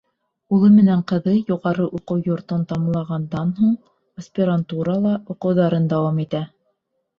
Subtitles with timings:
[0.55, 3.77] Улы менән ҡыҙы, юғары уҡыу йортон тамамлағандан һуң
[4.25, 6.45] аспирантурала уҡыуҙарын дауам итә.